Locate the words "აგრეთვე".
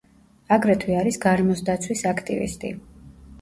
0.55-0.95